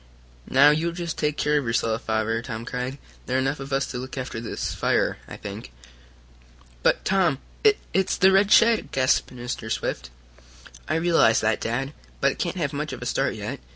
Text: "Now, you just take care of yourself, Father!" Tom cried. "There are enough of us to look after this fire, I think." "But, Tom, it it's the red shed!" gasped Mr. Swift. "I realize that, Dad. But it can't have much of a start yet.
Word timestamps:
"Now, 0.49 0.71
you 0.71 0.91
just 0.93 1.15
take 1.15 1.37
care 1.37 1.59
of 1.59 1.65
yourself, 1.65 2.01
Father!" 2.05 2.41
Tom 2.41 2.65
cried. 2.65 2.97
"There 3.27 3.35
are 3.37 3.39
enough 3.39 3.59
of 3.59 3.71
us 3.71 3.85
to 3.91 3.99
look 3.99 4.17
after 4.17 4.39
this 4.39 4.73
fire, 4.73 5.19
I 5.27 5.37
think." 5.37 5.71
"But, 6.81 7.05
Tom, 7.05 7.37
it 7.63 7.77
it's 7.93 8.17
the 8.17 8.31
red 8.31 8.51
shed!" 8.51 8.91
gasped 8.91 9.31
Mr. 9.31 9.71
Swift. 9.71 10.09
"I 10.87 10.95
realize 10.95 11.41
that, 11.41 11.61
Dad. 11.61 11.93
But 12.19 12.31
it 12.31 12.39
can't 12.39 12.55
have 12.57 12.73
much 12.73 12.93
of 12.93 13.03
a 13.03 13.05
start 13.05 13.35
yet. 13.35 13.59